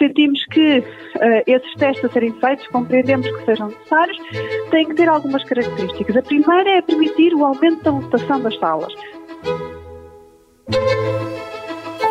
sentimos 0.00 0.44
que 0.46 0.78
uh, 0.78 0.84
esses 1.46 1.74
testes 1.74 2.04
a 2.04 2.08
serem 2.08 2.32
feitos, 2.40 2.66
compreendemos 2.68 3.30
que 3.30 3.44
sejam 3.44 3.68
necessários, 3.68 4.18
têm 4.70 4.88
que 4.88 4.94
ter 4.94 5.08
algumas 5.08 5.44
características. 5.44 6.16
A 6.16 6.22
primeira 6.22 6.78
é 6.78 6.82
permitir 6.82 7.34
o 7.34 7.44
aumento 7.44 7.82
da 7.82 7.90
lotação 7.90 8.40
das 8.40 8.58
salas. 8.58 8.92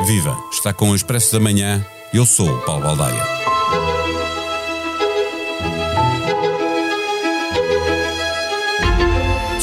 Viva! 0.06 0.38
Está 0.52 0.74
com 0.74 0.92
o 0.92 0.96
Expresso 0.96 1.34
da 1.34 1.44
Manhã. 1.44 1.86
Eu 2.14 2.26
sou 2.26 2.50
o 2.50 2.66
Paulo 2.66 2.84
Baldaia. 2.84 3.59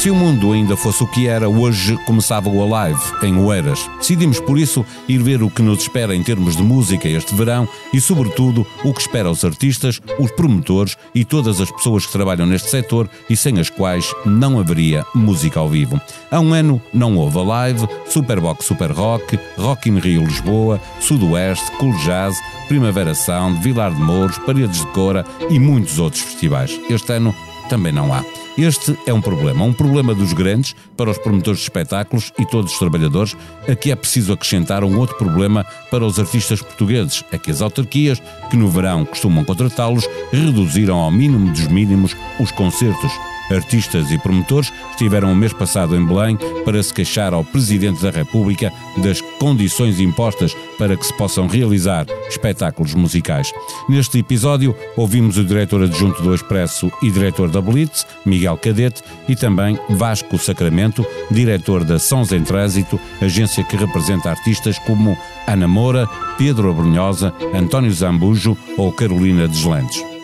Se 0.07 0.11
o 0.11 0.15
mundo 0.15 0.53
ainda 0.53 0.77
fosse 0.77 1.03
o 1.03 1.07
que 1.07 1.27
era, 1.27 1.49
hoje 1.49 1.97
começava 2.05 2.47
o 2.47 2.63
Alive, 2.63 3.01
em 3.23 3.37
Oeiras. 3.37 3.89
Decidimos, 3.97 4.39
por 4.39 4.57
isso, 4.57 4.85
ir 5.05 5.21
ver 5.21 5.43
o 5.43 5.49
que 5.49 5.61
nos 5.61 5.81
espera 5.81 6.15
em 6.15 6.23
termos 6.23 6.55
de 6.55 6.63
música 6.63 7.09
este 7.09 7.35
verão 7.35 7.67
e, 7.91 7.99
sobretudo, 7.99 8.65
o 8.85 8.93
que 8.93 9.01
espera 9.01 9.29
os 9.29 9.43
artistas, 9.43 9.99
os 10.17 10.31
promotores 10.31 10.95
e 11.13 11.25
todas 11.25 11.59
as 11.59 11.69
pessoas 11.69 12.05
que 12.05 12.13
trabalham 12.13 12.47
neste 12.47 12.69
setor 12.69 13.09
e 13.29 13.35
sem 13.35 13.59
as 13.59 13.69
quais 13.69 14.15
não 14.25 14.57
haveria 14.57 15.05
música 15.13 15.59
ao 15.59 15.67
vivo. 15.67 15.99
Há 16.31 16.39
um 16.39 16.53
ano 16.53 16.81
não 16.93 17.17
houve 17.17 17.39
Alive, 17.39 17.85
Superbox 18.07 18.65
Super 18.65 18.93
Rock, 18.93 19.37
Rock 19.57 19.89
in 19.89 19.99
Rio 19.99 20.23
Lisboa, 20.23 20.79
Sudoeste, 21.01 21.69
Cool 21.71 21.91
Jazz, 22.05 22.37
Primavera 22.69 23.13
Sound, 23.13 23.61
Vilar 23.61 23.93
de 23.93 23.99
Mouros, 23.99 24.37
Paredes 24.37 24.79
de 24.79 24.87
Cora 24.93 25.25
e 25.49 25.59
muitos 25.59 25.99
outros 25.99 26.21
festivais. 26.21 26.79
Este 26.89 27.11
ano 27.11 27.35
também 27.69 27.91
não 27.91 28.13
há. 28.13 28.46
Este 28.57 28.97
é 29.05 29.13
um 29.13 29.21
problema, 29.21 29.63
um 29.63 29.71
problema 29.71 30.15
dos 30.15 30.33
grandes 30.33 30.75
para 30.97 31.11
os 31.11 31.17
promotores 31.19 31.59
de 31.59 31.65
espetáculos 31.65 32.33
e 32.39 32.45
todos 32.45 32.73
os 32.73 32.79
trabalhadores. 32.79 33.37
Aqui 33.67 33.91
é 33.91 33.95
preciso 33.95 34.33
acrescentar 34.33 34.83
um 34.83 34.97
outro 34.97 35.15
problema 35.15 35.63
para 35.91 36.03
os 36.03 36.17
artistas 36.17 36.59
portugueses, 36.59 37.23
é 37.31 37.37
que 37.37 37.51
as 37.51 37.61
autarquias, 37.61 38.19
que 38.49 38.57
no 38.57 38.67
verão 38.67 39.05
costumam 39.05 39.45
contratá-los, 39.45 40.09
reduziram 40.31 40.97
ao 40.97 41.11
mínimo 41.11 41.51
dos 41.51 41.67
mínimos 41.67 42.15
os 42.39 42.51
concertos 42.51 43.11
Artistas 43.49 44.11
e 44.11 44.17
promotores 44.17 44.71
estiveram 44.91 45.31
o 45.31 45.35
mês 45.35 45.53
passado 45.53 45.95
em 45.95 46.05
Belém 46.05 46.37
para 46.65 46.81
se 46.81 46.93
queixar 46.93 47.33
ao 47.33 47.43
Presidente 47.43 48.01
da 48.01 48.09
República 48.09 48.71
das 48.97 49.21
condições 49.39 49.99
impostas 49.99 50.55
para 50.77 50.95
que 50.95 51.05
se 51.05 51.15
possam 51.17 51.47
realizar 51.47 52.05
espetáculos 52.27 52.93
musicais. 52.93 53.51
Neste 53.87 54.19
episódio, 54.19 54.75
ouvimos 54.95 55.37
o 55.37 55.43
diretor 55.43 55.83
adjunto 55.83 56.21
do 56.21 56.33
Expresso 56.33 56.91
e 57.01 57.09
diretor 57.09 57.49
da 57.49 57.61
Blitz, 57.61 58.05
Miguel 58.25 58.57
Cadete, 58.57 59.01
e 59.27 59.35
também 59.35 59.79
Vasco 59.89 60.37
Sacramento, 60.37 61.05
diretor 61.31 61.83
da 61.83 61.99
Sons 61.99 62.31
em 62.31 62.43
Trânsito, 62.43 62.99
agência 63.21 63.63
que 63.63 63.77
representa 63.77 64.29
artistas 64.29 64.77
como 64.79 65.17
Ana 65.47 65.67
Moura, 65.67 66.07
Pedro 66.37 66.69
Abrunhosa, 66.69 67.33
António 67.53 67.91
Zambujo 67.91 68.57
ou 68.77 68.91
Carolina 68.91 69.47
Deslandes. 69.47 70.16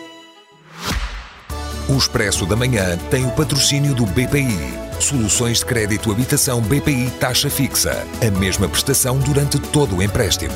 O 1.86 1.98
Expresso 1.98 2.46
da 2.46 2.56
Manhã 2.56 2.96
tem 3.10 3.26
o 3.26 3.30
patrocínio 3.32 3.94
do 3.94 4.06
BPI. 4.06 4.56
Soluções 4.98 5.58
de 5.58 5.66
crédito 5.66 6.10
habitação 6.10 6.62
BPI 6.62 7.10
taxa 7.20 7.50
fixa. 7.50 8.06
A 8.26 8.38
mesma 8.38 8.66
prestação 8.66 9.18
durante 9.18 9.58
todo 9.58 9.96
o 9.96 10.02
empréstimo. 10.02 10.54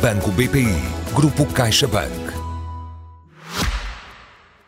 Banco 0.00 0.30
BPI. 0.30 0.80
Grupo 1.12 1.44
CaixaBank. 1.46 2.30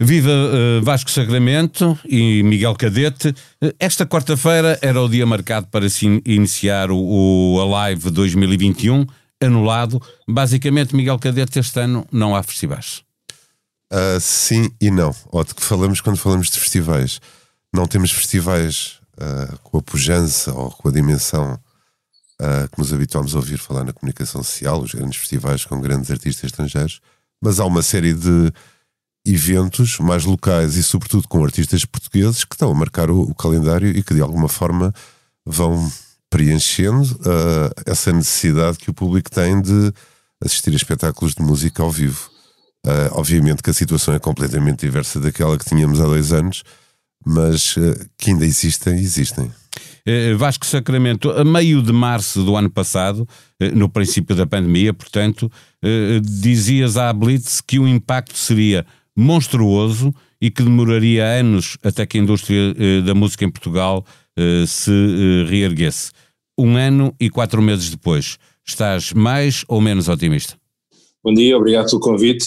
Viva 0.01 0.33
uh, 0.33 0.83
Vasco 0.83 1.09
Sacramento 1.09 1.97
e 2.05 2.43
Miguel 2.43 2.75
Cadete. 2.75 3.33
Eh, 3.63 3.73
esta 3.79 4.05
quarta-feira 4.05 4.77
era 4.83 5.01
o 5.01 5.09
dia 5.09 5.25
marcado 5.25 5.69
para 5.69 5.89
se 5.89 6.21
iniciar 6.27 6.91
o, 6.91 6.99
o 6.99 7.77
Alive 7.77 8.11
2021, 8.11 9.07
anulado. 9.41 10.03
Basicamente, 10.29 10.97
Miguel 10.97 11.21
Cadete, 11.21 11.61
este 11.61 11.79
ano 11.79 12.05
não 12.11 12.35
há 12.35 12.43
festivais. 12.43 13.05
Uh, 13.93 14.19
sim 14.19 14.71
e 14.81 14.91
não. 14.91 15.15
De 15.47 15.55
que 15.55 15.63
falamos 15.63 16.01
quando 16.01 16.17
falamos 16.17 16.49
de 16.49 16.59
festivais. 16.59 17.21
Não 17.71 17.87
temos 17.87 18.11
festivais 18.11 19.01
uh, 19.19 19.59
com 19.59 19.77
a 19.77 19.83
pujança 19.83 20.51
ou 20.55 20.71
com 20.71 20.89
a 20.89 20.93
dimensão 20.93 21.61
uh, 22.41 22.69
que 22.71 22.79
nos 22.79 22.91
habituámos 22.91 23.35
a 23.35 23.39
ouvir 23.39 23.59
falar 23.59 23.85
na 23.85 23.93
comunicação 23.93 24.43
social, 24.43 24.81
os 24.81 24.95
grandes 24.95 25.19
festivais 25.19 25.67
com 25.67 25.79
grandes 25.79 26.11
artistas 26.11 26.45
estrangeiros, 26.45 27.01
mas 27.39 27.61
há 27.61 27.67
uma 27.67 27.83
série 27.83 28.15
de 28.15 28.51
eventos 29.27 29.99
mais 29.99 30.25
locais 30.25 30.77
e, 30.77 30.83
sobretudo, 30.83 31.29
com 31.29 31.45
artistas 31.45 31.85
portugueses 31.85 32.45
que 32.45 32.55
estão 32.55 32.71
a 32.71 32.75
marcar 32.75 33.11
o, 33.11 33.21
o 33.21 33.35
calendário 33.35 33.89
e 33.89 34.03
que, 34.03 34.15
de 34.15 34.23
alguma 34.23 34.49
forma, 34.49 34.93
vão 35.45 35.93
preenchendo 36.31 37.21
essa 37.85 38.11
necessidade 38.11 38.79
que 38.79 38.89
o 38.89 38.95
público 38.95 39.31
tem 39.31 39.61
de 39.61 39.93
assistir 40.43 40.71
a 40.71 40.77
espetáculos 40.77 41.35
de 41.35 41.43
música 41.43 41.83
ao 41.83 41.91
vivo. 41.91 42.32
Uh, 42.85 43.07
obviamente 43.13 43.63
que 43.63 43.71
a 43.71 43.73
situação 43.73 44.13
é 44.13 44.19
completamente 44.19 44.81
diversa 44.81 45.21
daquela 45.21 45.57
que 45.57 45.65
tínhamos 45.65 46.01
há 46.01 46.05
dois 46.05 46.33
anos, 46.33 46.65
mas 47.25 47.77
uh, 47.77 47.95
que 48.19 48.31
ainda 48.31 48.45
existem, 48.45 48.99
existem. 48.99 49.45
Uh, 49.45 50.37
Vasco 50.37 50.67
Sacramento, 50.67 51.31
a 51.31 51.45
meio 51.45 51.81
de 51.81 51.93
março 51.93 52.43
do 52.43 52.57
ano 52.57 52.69
passado, 52.69 53.27
no 53.73 53.89
princípio 53.89 54.35
da 54.35 54.45
pandemia, 54.45 54.93
portanto, 54.93 55.51
dizias 56.21 56.97
à 56.97 57.13
Blitz 57.13 57.61
que 57.61 57.79
o 57.79 57.87
impacto 57.87 58.37
seria 58.37 58.85
monstruoso 59.17 60.13
e 60.41 60.51
que 60.51 60.65
demoraria 60.65 61.25
anos 61.25 61.79
até 61.85 62.05
que 62.05 62.19
a 62.19 62.21
indústria 62.21 62.75
da 63.05 63.15
música 63.15 63.45
em 63.45 63.51
Portugal 63.51 64.05
se 64.67 64.91
reerguesse. 65.49 66.11
Um 66.59 66.77
ano 66.77 67.15
e 67.21 67.31
quatro 67.31 67.63
meses 67.63 67.89
depois, 67.89 68.37
estás 68.67 69.13
mais 69.13 69.65
ou 69.69 69.81
menos 69.81 70.09
otimista? 70.09 70.61
Bom 71.25 71.33
dia, 71.35 71.57
obrigado 71.57 71.89
pelo 71.89 72.01
convite. 72.01 72.47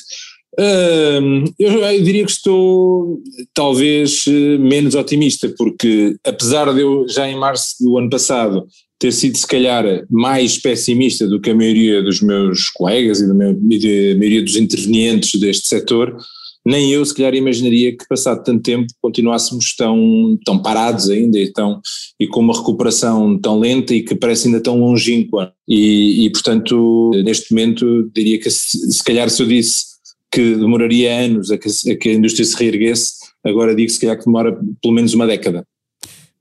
Eu, 1.59 2.03
diria 2.03 2.25
que 2.25 2.31
estou 2.31 3.21
talvez 3.53 4.23
eh, 4.27 4.57
menos 4.57 4.95
otimista, 4.95 5.53
porque 5.57 6.15
apesar 6.25 6.73
de 6.73 6.81
eu 6.81 7.07
já 7.09 7.27
em 7.27 7.37
março 7.37 7.75
do 7.81 7.97
ano 7.97 8.09
passado 8.09 8.65
ter 8.97 9.11
sido 9.11 9.37
se 9.37 9.45
calhar 9.45 9.83
mais 10.09 10.57
pessimista 10.57 11.27
do 11.27 11.41
que 11.41 11.49
a 11.49 11.55
maioria 11.55 12.01
dos 12.01 12.21
meus 12.21 12.69
colegas 12.69 13.19
e 13.19 13.27
da 13.27 13.33
maioria 13.33 14.41
dos 14.41 14.55
intervenientes 14.55 15.39
deste 15.39 15.67
setor, 15.67 16.15
nem 16.65 16.91
eu 16.91 17.05
se 17.05 17.13
calhar 17.13 17.35
imaginaria 17.35 17.95
que 17.95 18.07
passado 18.07 18.43
tanto 18.43 18.63
tempo 18.63 18.87
continuássemos 19.01 19.75
tão, 19.75 20.37
tão 20.43 20.59
parados 20.61 21.09
ainda 21.09 21.37
e, 21.37 21.51
tão, 21.51 21.79
e 22.19 22.27
com 22.27 22.39
uma 22.39 22.57
recuperação 22.57 23.37
tão 23.37 23.59
lenta 23.59 23.93
e 23.93 24.01
que 24.01 24.15
parece 24.15 24.47
ainda 24.47 24.59
tão 24.59 24.79
longínqua 24.79 25.53
e, 25.67 26.25
e 26.25 26.29
portanto 26.31 27.11
neste 27.23 27.53
momento 27.53 28.09
diria 28.13 28.39
que 28.39 28.49
se, 28.49 28.91
se 28.91 29.03
calhar 29.03 29.29
se 29.29 29.43
eu 29.43 29.47
disse 29.47 29.95
que 30.31 30.55
demoraria 30.55 31.17
anos 31.17 31.51
a 31.51 31.57
que, 31.57 31.69
a 31.91 31.95
que 31.95 32.09
a 32.09 32.13
indústria 32.13 32.43
se 32.43 32.57
reerguesse, 32.57 33.13
agora 33.43 33.73
digo 33.73 33.89
se 33.89 33.99
calhar 33.99 34.17
que 34.17 34.25
demora 34.25 34.59
pelo 34.81 34.93
menos 34.93 35.13
uma 35.13 35.25
década. 35.25 35.65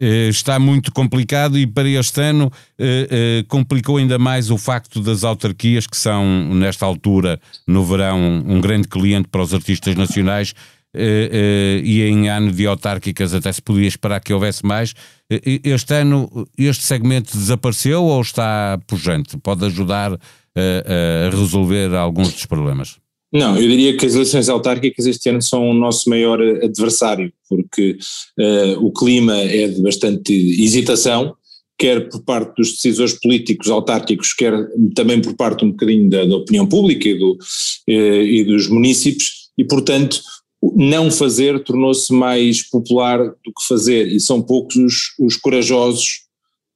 Eh, 0.06 0.28
está 0.28 0.58
muito 0.58 0.92
complicado 0.92 1.58
e 1.58 1.66
para 1.66 1.88
este 1.88 2.20
ano 2.20 2.52
eh, 2.78 3.08
eh, 3.10 3.44
complicou 3.48 3.96
ainda 3.96 4.18
mais 4.18 4.50
o 4.50 4.58
facto 4.58 5.00
das 5.00 5.24
autarquias, 5.24 5.86
que 5.86 5.96
são, 5.96 6.22
nesta 6.54 6.84
altura, 6.84 7.40
no 7.66 7.82
verão, 7.82 8.20
um 8.46 8.60
grande 8.60 8.86
cliente 8.86 9.28
para 9.28 9.40
os 9.40 9.54
artistas 9.54 9.96
nacionais. 9.96 10.52
e 11.82 12.02
em 12.02 12.28
ano 12.28 12.52
de 12.52 12.66
autárquicas 12.66 13.34
até 13.34 13.50
se 13.50 13.60
podia 13.60 13.88
esperar 13.88 14.20
que 14.20 14.32
houvesse 14.32 14.64
mais. 14.64 14.94
este 15.28 15.94
ano, 15.94 16.46
este 16.56 16.84
segmento 16.84 17.36
desapareceu 17.36 18.04
ou 18.04 18.20
está 18.20 18.78
pujante? 18.86 19.36
Pode 19.38 19.64
ajudar 19.64 20.12
a 20.12 21.30
resolver 21.30 21.92
alguns 21.96 22.32
dos 22.32 22.46
problemas? 22.46 23.03
Não, 23.34 23.56
eu 23.56 23.68
diria 23.68 23.96
que 23.96 24.06
as 24.06 24.14
eleições 24.14 24.48
autárquicas 24.48 25.06
este 25.06 25.28
ano 25.28 25.42
são 25.42 25.68
o 25.68 25.74
nosso 25.74 26.08
maior 26.08 26.40
adversário, 26.40 27.32
porque 27.48 27.98
uh, 28.38 28.86
o 28.86 28.92
clima 28.92 29.36
é 29.36 29.66
de 29.66 29.82
bastante 29.82 30.32
hesitação, 30.32 31.34
quer 31.76 32.08
por 32.08 32.22
parte 32.22 32.54
dos 32.56 32.74
decisores 32.74 33.18
políticos 33.18 33.68
autárquicos, 33.68 34.32
quer 34.32 34.54
também 34.94 35.20
por 35.20 35.34
parte 35.34 35.64
um 35.64 35.72
bocadinho 35.72 36.08
da, 36.08 36.24
da 36.24 36.36
opinião 36.36 36.64
pública 36.64 37.08
e, 37.08 37.18
do, 37.18 37.32
uh, 37.32 38.22
e 38.22 38.44
dos 38.44 38.68
municípios, 38.68 39.50
e 39.58 39.64
portanto 39.64 40.20
não 40.76 41.10
fazer 41.10 41.62
tornou-se 41.64 42.12
mais 42.12 42.62
popular 42.62 43.18
do 43.18 43.52
que 43.52 43.66
fazer, 43.66 44.12
e 44.12 44.20
são 44.20 44.40
poucos 44.40 44.76
os, 44.76 44.94
os 45.18 45.36
corajosos 45.36 46.23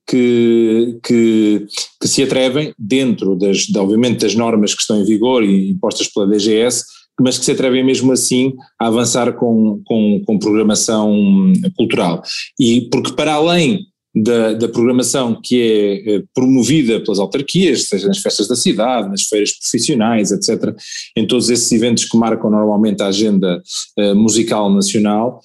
que, 0.08 0.98
que, 1.04 1.66
que 2.00 2.08
se 2.08 2.22
atrevem, 2.22 2.72
dentro 2.78 3.36
das, 3.36 3.58
de, 3.58 3.78
obviamente 3.78 4.20
das 4.20 4.34
normas 4.34 4.74
que 4.74 4.80
estão 4.80 5.00
em 5.00 5.04
vigor 5.04 5.44
e 5.44 5.70
impostas 5.70 6.08
pela 6.08 6.26
DGS, 6.26 6.84
mas 7.20 7.36
que 7.36 7.44
se 7.44 7.52
atrevem 7.52 7.84
mesmo 7.84 8.12
assim 8.12 8.54
a 8.80 8.86
avançar 8.86 9.34
com, 9.34 9.82
com, 9.84 10.22
com 10.24 10.38
programação 10.38 11.52
cultural. 11.76 12.22
E 12.58 12.88
porque 12.90 13.12
para 13.12 13.34
além 13.34 13.86
da, 14.14 14.54
da, 14.54 14.68
programação 14.68 15.38
que 15.40 15.60
é 15.60 16.14
eh, 16.14 16.22
promovida 16.34 17.00
pelas 17.00 17.18
autarquias, 17.18 17.84
seja 17.84 18.08
nas 18.08 18.18
festas 18.18 18.48
da 18.48 18.56
cidade, 18.56 19.08
nas 19.08 19.22
feiras 19.22 19.52
profissionais, 19.52 20.32
etc., 20.32 20.74
em 21.16 21.26
todos 21.26 21.50
esses 21.50 21.70
eventos 21.70 22.04
que 22.04 22.16
marcam 22.16 22.50
normalmente 22.50 23.02
a 23.02 23.08
agenda 23.08 23.62
uh, 23.98 24.14
musical 24.16 24.72
nacional, 24.72 25.40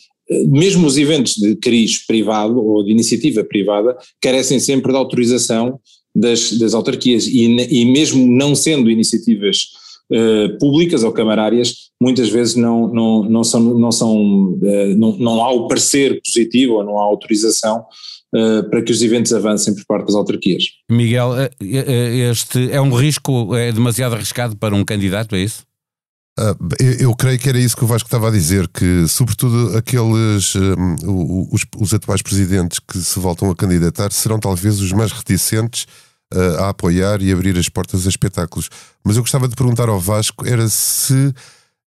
mesmo 0.47 0.87
os 0.87 0.97
eventos 0.97 1.35
de 1.35 1.55
cariz 1.55 2.05
privado 2.05 2.57
ou 2.59 2.83
de 2.83 2.91
iniciativa 2.91 3.43
privada 3.43 3.97
carecem 4.21 4.59
sempre 4.59 4.91
da 4.91 4.97
autorização 4.97 5.79
das, 6.15 6.53
das 6.53 6.73
autarquias 6.73 7.25
e, 7.27 7.45
e 7.45 7.85
mesmo 7.85 8.25
não 8.25 8.55
sendo 8.55 8.89
iniciativas 8.89 9.69
uh, 10.11 10.57
públicas 10.59 11.03
ou 11.03 11.11
camarárias, 11.11 11.89
muitas 12.01 12.29
vezes 12.29 12.55
não, 12.55 12.87
não, 12.87 13.23
não, 13.23 13.43
são, 13.43 13.61
não, 13.61 13.91
são, 13.91 14.15
uh, 14.53 14.97
não, 14.97 15.17
não 15.17 15.43
há 15.43 15.51
o 15.51 15.67
parecer 15.67 16.21
positivo 16.23 16.73
ou 16.75 16.83
não 16.83 16.99
há 16.99 17.03
autorização 17.03 17.85
uh, 18.35 18.69
para 18.69 18.81
que 18.81 18.91
os 18.91 19.01
eventos 19.01 19.33
avancem 19.33 19.73
por 19.73 19.85
parte 19.85 20.07
das 20.07 20.15
autarquias. 20.15 20.65
Miguel, 20.89 21.31
este 21.59 22.71
é 22.71 22.79
um 22.79 22.93
risco, 22.93 23.55
é 23.55 23.71
demasiado 23.71 24.13
arriscado 24.13 24.55
para 24.55 24.75
um 24.75 24.85
candidato, 24.85 25.35
é 25.35 25.41
isso? 25.41 25.63
Uh, 26.39 26.57
eu, 26.79 26.93
eu, 26.93 27.15
creio 27.15 27.37
que 27.37 27.47
era 27.47 27.59
isso 27.59 27.77
que 27.77 27.83
o 27.83 27.87
Vasco 27.87 28.07
estava 28.07 28.27
a 28.27 28.31
dizer, 28.31 28.67
que 28.67 29.07
sobretudo 29.07 29.77
aqueles 29.77 30.55
um, 30.55 31.47
os, 31.51 31.63
os, 31.77 31.93
atuais 31.93 32.23
presidentes 32.23 32.79
que 32.79 32.97
se 32.97 33.19
voltam 33.19 33.51
a 33.51 33.55
candidatar 33.55 34.11
serão 34.11 34.39
talvez 34.39 34.79
os 34.79 34.91
mais 34.91 35.11
reticentes 35.11 35.85
uh, 36.33 36.63
a 36.63 36.69
apoiar 36.69 37.21
e 37.21 37.31
abrir 37.31 37.55
as 37.55 37.69
portas 37.69 38.07
a 38.07 38.09
espetáculos. 38.09 38.67
Mas 39.03 39.15
eu 39.15 39.21
gostava 39.21 39.47
de 39.47 39.55
perguntar 39.55 39.89
ao 39.89 39.99
Vasco 39.99 40.47
era 40.47 40.67
se 40.67 41.31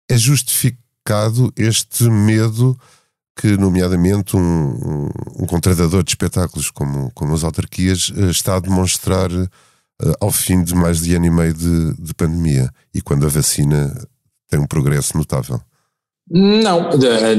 é 0.09 0.17
justificado 0.17 1.53
este 1.57 2.05
medo 2.05 2.79
que, 3.37 3.57
nomeadamente, 3.57 4.37
um, 4.37 5.11
um, 5.41 5.47
contratador 5.47 6.05
de 6.05 6.11
espetáculos 6.11 6.71
como, 6.71 7.11
como 7.15 7.35
as 7.35 7.43
autarquias 7.43 8.11
uh, 8.11 8.31
está 8.31 8.55
a 8.55 8.61
demonstrar 8.61 9.29
ao 10.21 10.31
fim 10.31 10.63
de 10.63 10.75
mais 10.75 11.01
de 11.01 11.15
ano 11.15 11.25
e 11.25 11.31
meio 11.31 11.55
de, 11.55 11.95
de 11.95 12.13
pandemia 12.13 12.71
e 12.93 13.01
quando 13.01 13.25
a 13.25 13.31
vacina 13.31 13.93
tem 14.49 14.61
um 14.61 14.67
progresso 14.67 15.17
notável. 15.17 15.61
Não, 16.29 16.91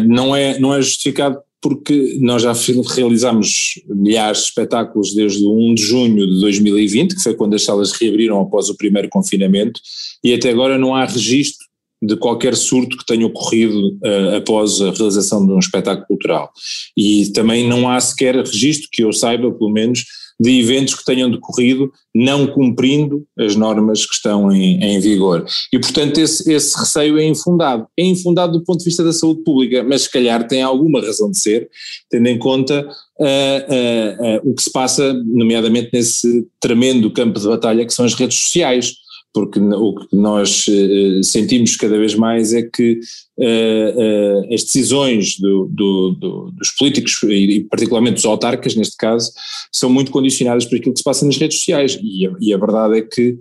não 0.07 0.35
é, 0.35 0.59
não 0.59 0.73
é 0.73 0.81
justificado 0.81 1.39
porque 1.61 2.17
nós 2.21 2.43
já 2.43 2.53
realizamos 2.95 3.81
milhares 3.87 4.39
de 4.39 4.43
espetáculos 4.45 5.13
desde 5.13 5.43
o 5.43 5.71
1 5.71 5.75
de 5.75 5.81
junho 5.81 6.27
de 6.27 6.39
2020, 6.39 7.15
que 7.15 7.23
foi 7.23 7.35
quando 7.35 7.55
as 7.55 7.63
salas 7.63 7.91
reabriram 7.91 8.39
após 8.39 8.69
o 8.69 8.77
primeiro 8.77 9.09
confinamento, 9.09 9.79
e 10.23 10.33
até 10.33 10.49
agora 10.49 10.77
não 10.77 10.95
há 10.95 11.05
registro 11.05 11.65
de 12.01 12.15
qualquer 12.15 12.55
surto 12.55 12.95
que 12.95 13.05
tenha 13.05 13.25
ocorrido 13.25 13.95
uh, 13.95 14.35
após 14.37 14.79
a 14.81 14.91
realização 14.91 15.45
de 15.45 15.51
um 15.51 15.59
espetáculo 15.59 16.05
cultural. 16.05 16.51
E 16.95 17.25
também 17.31 17.67
não 17.67 17.89
há 17.89 17.99
sequer 17.99 18.35
registro, 18.35 18.87
que 18.91 19.03
eu 19.03 19.11
saiba, 19.11 19.51
pelo 19.51 19.71
menos, 19.71 20.05
de 20.39 20.59
eventos 20.59 20.93
que 20.95 21.03
tenham 21.03 21.31
decorrido 21.31 21.91
não 22.13 22.47
cumprindo 22.47 23.25
as 23.37 23.55
normas 23.55 24.05
que 24.05 24.13
estão 24.13 24.51
em, 24.51 24.83
em 24.83 24.99
vigor. 24.99 25.45
E, 25.73 25.79
portanto, 25.79 26.19
esse, 26.19 26.51
esse, 26.51 26.77
receio 26.77 27.17
é 27.17 27.25
infundado. 27.25 27.87
É 27.97 28.03
infundado 28.03 28.53
do 28.53 28.63
ponto 28.63 28.79
de 28.79 28.85
vista 28.85 29.03
da 29.03 29.13
saúde 29.13 29.43
pública, 29.43 29.83
mas 29.83 30.03
se 30.03 30.11
calhar 30.11 30.47
tem 30.47 30.61
alguma 30.61 31.01
razão 31.01 31.31
de 31.31 31.39
ser, 31.39 31.69
tendo 32.09 32.27
em 32.27 32.37
conta 32.37 32.87
uh, 33.19 33.23
uh, 33.23 34.37
uh, 34.45 34.51
o 34.51 34.53
que 34.53 34.63
se 34.63 34.71
passa, 34.71 35.13
nomeadamente 35.25 35.89
nesse 35.91 36.47
tremendo 36.59 37.11
campo 37.11 37.39
de 37.39 37.47
batalha 37.47 37.85
que 37.85 37.93
são 37.93 38.05
as 38.05 38.13
redes 38.13 38.37
sociais 38.37 38.93
porque 39.33 39.59
o 39.59 39.95
que 39.95 40.15
nós 40.15 40.67
uh, 40.67 41.23
sentimos 41.23 41.75
cada 41.75 41.97
vez 41.97 42.15
mais 42.15 42.53
é 42.53 42.63
que 42.63 42.99
uh, 43.37 43.43
uh, 43.43 44.53
as 44.53 44.63
decisões 44.63 45.37
do, 45.39 45.67
do, 45.71 46.11
do, 46.11 46.51
dos 46.51 46.71
políticos, 46.71 47.21
e 47.23 47.65
particularmente 47.69 48.15
dos 48.15 48.25
autarcas, 48.25 48.75
neste 48.75 48.97
caso, 48.97 49.31
são 49.71 49.89
muito 49.89 50.11
condicionadas 50.11 50.65
por 50.65 50.77
aquilo 50.77 50.93
que 50.93 50.99
se 50.99 51.03
passa 51.03 51.25
nas 51.25 51.37
redes 51.37 51.59
sociais. 51.59 51.99
E 52.01 52.25
a, 52.25 52.31
e 52.39 52.53
a 52.53 52.57
verdade 52.57 52.97
é 52.97 53.01
que 53.01 53.37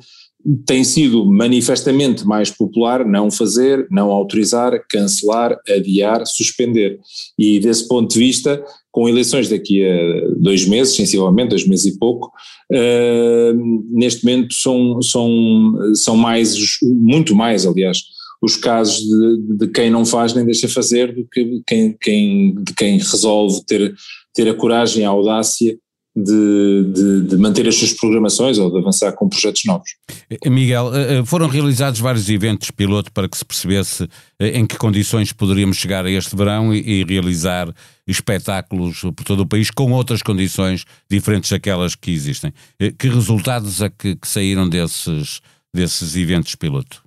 tem 0.64 0.84
sido 0.84 1.24
manifestamente 1.24 2.24
mais 2.24 2.50
popular 2.50 3.04
não 3.04 3.30
fazer, 3.30 3.86
não 3.90 4.10
autorizar, 4.10 4.80
cancelar, 4.88 5.58
adiar, 5.68 6.24
suspender. 6.26 7.00
E 7.36 7.58
desse 7.58 7.88
ponto 7.88 8.12
de 8.12 8.18
vista, 8.18 8.62
com 8.92 9.08
eleições 9.08 9.48
daqui 9.48 9.84
a 9.84 10.28
dois 10.38 10.66
meses, 10.66 10.94
sensivelmente, 10.94 11.50
dois 11.50 11.66
meses 11.66 11.86
e 11.86 11.98
pouco, 11.98 12.30
uh, 12.72 13.88
neste 13.90 14.24
momento 14.24 14.54
são, 14.54 15.02
são, 15.02 15.94
são 15.94 16.16
mais, 16.16 16.54
muito 16.82 17.34
mais, 17.34 17.66
aliás, 17.66 17.98
os 18.40 18.56
casos 18.56 19.00
de, 19.00 19.56
de, 19.58 19.68
quem 19.68 19.90
não 19.90 20.04
faz 20.04 20.32
nem 20.32 20.44
deixa 20.44 20.68
fazer 20.68 21.12
do 21.14 21.26
que 21.26 21.62
quem, 21.66 21.96
quem, 22.00 22.54
de 22.62 22.74
quem 22.74 22.98
resolve 22.98 23.64
ter, 23.66 23.94
ter 24.34 24.48
a 24.48 24.54
coragem, 24.54 25.04
a 25.04 25.08
audácia 25.08 25.76
de, 26.16 26.84
de, 26.94 27.20
de, 27.28 27.36
manter 27.36 27.68
as 27.68 27.76
suas 27.76 27.92
programações 27.92 28.56
ou 28.56 28.70
de 28.70 28.78
avançar 28.78 29.12
com 29.12 29.28
projetos 29.28 29.62
novos. 29.66 29.90
Eh, 30.30 30.48
Miguel, 30.48 30.90
eh, 30.94 31.22
foram 31.26 31.46
realizados 31.46 32.00
vários 32.00 32.30
eventos 32.30 32.70
piloto 32.70 33.12
para 33.12 33.28
que 33.28 33.36
se 33.36 33.44
percebesse 33.44 34.08
em 34.40 34.64
que 34.64 34.78
condições 34.78 35.30
poderíamos 35.32 35.76
chegar 35.76 36.06
a 36.06 36.10
este 36.10 36.34
verão 36.34 36.74
e, 36.74 36.78
e 36.78 37.04
realizar 37.04 37.70
espetáculos 38.06 39.02
por 39.14 39.24
todo 39.24 39.40
o 39.40 39.46
país 39.46 39.70
com 39.70 39.92
outras 39.92 40.22
condições 40.22 40.84
diferentes 41.10 41.50
daquelas 41.50 41.94
que 41.94 42.10
existem. 42.10 42.52
Que 42.98 43.08
resultados 43.08 43.82
é 43.82 43.90
que, 43.90 44.16
que 44.16 44.28
saíram 44.28 44.66
desses, 44.68 45.40
desses 45.74 46.16
eventos 46.16 46.54
piloto? 46.54 47.02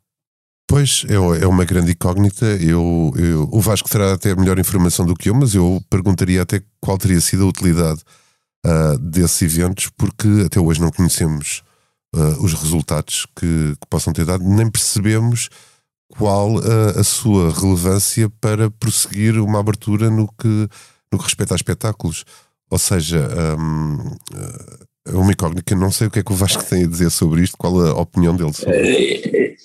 Pois, 0.67 1.03
é, 1.09 1.15
é 1.15 1.47
uma 1.47 1.65
grande 1.65 1.93
incógnita. 1.93 2.45
Eu, 2.45 3.11
eu, 3.15 3.49
o 3.51 3.59
Vasco 3.59 3.89
terá 3.89 4.13
até 4.13 4.35
melhor 4.35 4.59
informação 4.59 5.03
do 5.03 5.15
que 5.15 5.29
eu, 5.29 5.33
mas 5.33 5.55
eu 5.55 5.81
perguntaria 5.89 6.43
até 6.43 6.61
qual 6.79 6.95
teria 6.95 7.19
sido 7.19 7.43
a 7.43 7.47
utilidade 7.47 8.01
uh, 8.65 8.97
desses 8.99 9.41
eventos, 9.41 9.89
porque 9.97 10.27
até 10.45 10.59
hoje 10.59 10.81
não 10.81 10.91
conhecemos 10.91 11.63
uh, 12.15 12.43
os 12.43 12.53
resultados 12.53 13.25
que, 13.35 13.75
que, 13.79 13.87
possam 13.89 14.13
ter 14.13 14.25
dado, 14.25 14.43
nem 14.43 14.69
percebemos 14.69 15.49
qual 16.09 16.55
uh, 16.55 16.99
a 16.99 17.03
sua 17.03 17.51
relevância 17.53 18.29
para 18.41 18.69
prosseguir 18.69 19.39
uma 19.39 19.59
abertura 19.59 20.09
no 20.09 20.27
que, 20.27 20.67
no 21.11 21.17
que 21.17 21.23
respeita 21.23 21.53
a 21.53 21.57
espetáculos. 21.57 22.25
Ou 22.71 22.77
seja, 22.77 23.27
um, 23.57 24.15
é 25.07 25.11
uma 25.15 25.31
incógnita, 25.31 25.75
não 25.75 25.91
sei 25.91 26.07
o 26.07 26.11
que 26.11 26.19
é 26.19 26.23
que 26.23 26.31
o 26.31 26.35
Vasco 26.35 26.63
tem 26.63 26.83
a 26.83 26.87
dizer 26.87 27.09
sobre 27.09 27.41
isto, 27.41 27.57
qual 27.57 27.79
a 27.79 27.99
opinião 27.99 28.35
dele 28.35 28.53
sobre 28.53 28.75
é, 28.75 29.55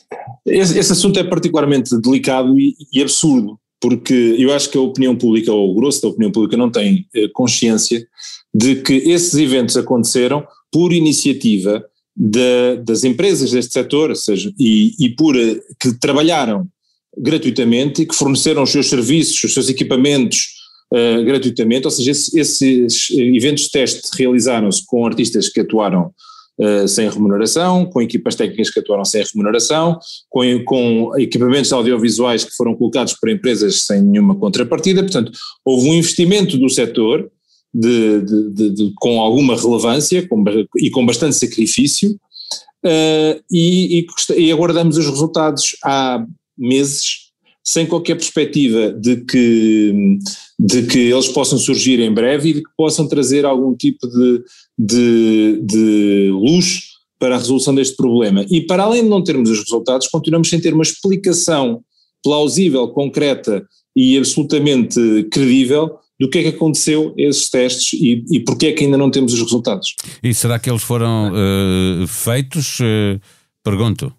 esse, 0.46 0.78
esse 0.78 0.92
assunto 0.92 1.18
é 1.18 1.24
particularmente 1.24 1.98
delicado 2.00 2.58
e, 2.58 2.74
e, 2.92 3.02
absurdo, 3.02 3.58
porque 3.80 4.36
eu 4.38 4.52
acho 4.52 4.70
que 4.70 4.78
a 4.78 4.80
opinião 4.80 5.16
pública, 5.16 5.52
ou 5.52 5.70
o 5.70 5.74
grosso 5.74 6.02
da 6.02 6.08
opinião 6.08 6.30
pública, 6.30 6.56
não 6.56 6.70
tem 6.70 7.06
eh, 7.14 7.28
consciência 7.32 8.06
de 8.54 8.76
que 8.76 8.94
esses 8.94 9.34
eventos 9.34 9.76
aconteceram 9.76 10.46
por 10.70 10.92
iniciativa 10.92 11.84
de, 12.16 12.76
das 12.84 13.02
empresas 13.02 13.50
deste 13.50 13.72
setor, 13.72 14.10
ou 14.10 14.16
seja, 14.16 14.52
e, 14.58 14.94
e 14.98 15.08
por 15.08 15.36
eh, 15.36 15.60
que 15.80 15.92
trabalharam 15.98 16.68
gratuitamente 17.16 18.02
e 18.02 18.06
que 18.06 18.14
forneceram 18.14 18.62
os 18.62 18.70
seus 18.70 18.88
serviços, 18.88 19.42
os 19.42 19.54
seus 19.54 19.68
equipamentos 19.68 20.54
uh, 20.92 21.24
gratuitamente, 21.24 21.86
ou 21.86 21.90
seja, 21.90 22.10
esses, 22.10 22.34
esses 22.34 23.10
eventos 23.10 23.64
de 23.64 23.70
teste 23.70 24.08
realizaram-se 24.16 24.84
com 24.86 25.06
artistas 25.06 25.48
que 25.48 25.60
atuaram 25.60 26.12
Uh, 26.56 26.86
sem 26.86 27.10
remuneração, 27.10 27.84
com 27.84 28.00
equipas 28.00 28.36
técnicas 28.36 28.70
que 28.70 28.78
atuaram 28.78 29.04
sem 29.04 29.24
remuneração, 29.24 29.98
com, 30.30 30.44
com, 30.64 31.12
equipamentos 31.18 31.72
audiovisuais 31.72 32.44
que 32.44 32.54
foram 32.54 32.76
colocados 32.76 33.14
por 33.14 33.28
empresas 33.28 33.82
sem 33.82 34.00
nenhuma 34.00 34.36
contrapartida, 34.36 35.02
portanto, 35.02 35.32
houve 35.64 35.88
um 35.88 35.94
investimento 35.94 36.56
do 36.56 36.68
setor 36.68 37.28
de, 37.74 38.20
de, 38.20 38.70
de, 38.70 38.92
com 38.96 39.20
alguma 39.20 39.56
relevância 39.56 40.26
com, 40.28 40.44
e 40.76 40.90
com 40.90 41.04
bastante 41.04 41.34
sacrifício, 41.34 42.12
uh, 42.12 43.42
e, 43.50 44.06
e, 44.30 44.32
e 44.36 44.52
aguardamos 44.52 44.96
os 44.96 45.06
resultados 45.06 45.76
há 45.82 46.24
meses 46.56 47.24
sem 47.66 47.86
qualquer 47.86 48.16
perspectiva 48.16 48.92
de 48.92 49.16
que, 49.24 50.18
de 50.58 50.82
que 50.86 50.98
eles 50.98 51.28
possam 51.28 51.58
surgir 51.58 51.98
em 51.98 52.12
breve 52.12 52.50
e 52.50 52.52
de 52.54 52.62
que 52.62 52.70
possam 52.76 53.08
trazer 53.08 53.46
algum 53.46 53.74
tipo 53.74 54.06
de, 54.06 54.42
de, 54.78 55.60
de 55.62 56.30
luz 56.30 56.82
para 57.18 57.36
a 57.36 57.38
resolução 57.38 57.74
deste 57.74 57.96
problema. 57.96 58.44
E 58.50 58.60
para 58.60 58.82
além 58.82 59.02
de 59.02 59.08
não 59.08 59.24
termos 59.24 59.48
os 59.48 59.60
resultados, 59.60 60.08
continuamos 60.08 60.50
sem 60.50 60.60
ter 60.60 60.74
uma 60.74 60.82
explicação 60.82 61.82
plausível, 62.22 62.88
concreta 62.88 63.66
e 63.96 64.18
absolutamente 64.18 65.26
credível 65.30 65.98
do 66.18 66.28
que 66.28 66.38
é 66.38 66.42
que 66.42 66.48
aconteceu 66.48 67.12
esses 67.16 67.50
testes 67.50 67.92
e, 67.94 68.24
e 68.30 68.40
porque 68.40 68.66
é 68.66 68.72
que 68.72 68.84
ainda 68.84 68.96
não 68.96 69.10
temos 69.10 69.32
os 69.32 69.40
resultados. 69.40 69.96
E 70.22 70.32
será 70.32 70.58
que 70.58 70.70
eles 70.70 70.82
foram 70.82 71.32
uh, 71.32 72.06
feitos? 72.06 72.78
Uh, 72.80 73.20
pergunto. 73.62 74.12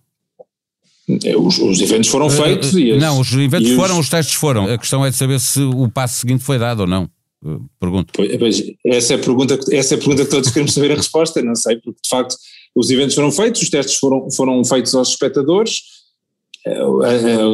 É, 1.24 1.38
os, 1.38 1.60
os, 1.60 1.80
eventos 1.82 2.10
foram 2.10 2.30
feitos 2.30 2.74
uh, 2.74 2.80
e 2.80 2.98
Não, 2.98 3.20
os 3.20 3.32
eventos 3.34 3.72
foram, 3.72 4.00
os... 4.00 4.06
os 4.06 4.10
testes 4.10 4.36
foram. 4.36 4.66
A 4.66 4.78
questão 4.78 5.06
é 5.06 5.10
de 5.10 5.16
saber 5.16 5.40
se 5.40 5.62
o 5.62 5.90
passo 5.90 6.20
seguinte 6.20 6.44
foi 6.44 6.58
dado 6.58 6.82
ou 6.82 6.88
não. 6.88 7.10
Pergunto. 7.80 8.12
Pois, 8.40 8.64
essa, 8.88 9.14
é 9.14 9.18
a 9.18 9.20
pergunta, 9.20 9.60
essa 9.72 9.94
é 9.94 9.98
a 9.98 10.00
pergunta 10.00 10.26
que 10.26 10.32
todos 10.32 10.50
queremos 10.50 10.74
saber 10.74 10.92
a 10.92 10.96
resposta, 10.96 11.44
não 11.44 11.56
sei, 11.56 11.76
porque 11.76 12.00
de 12.02 12.10
facto 12.10 12.36
os 12.76 12.90
eventos 12.90 13.14
foram 13.14 13.32
feitos, 13.32 13.62
os 13.62 13.70
testes 13.70 13.98
foram, 13.98 14.32
foram 14.32 14.66
feitos 14.66 14.96
aos 14.96 15.10
espectadores, 15.10 15.82